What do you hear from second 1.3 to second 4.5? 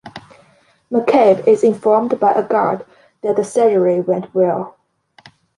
is informed by a guard that the surgery went